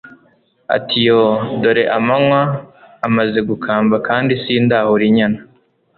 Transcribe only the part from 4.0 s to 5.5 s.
kandi sindahura inyana